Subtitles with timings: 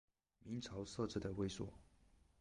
[0.43, 1.71] 明朝设置的卫所。